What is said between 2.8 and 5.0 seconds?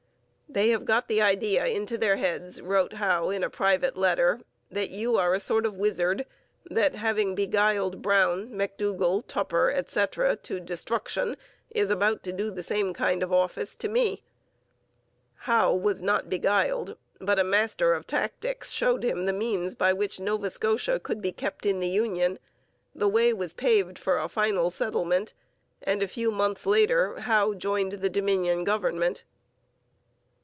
Howe in a private letter, 'that